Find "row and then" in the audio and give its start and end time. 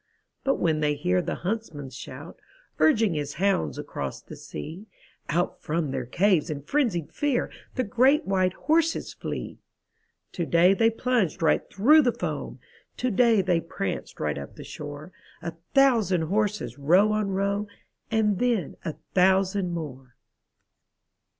17.29-18.77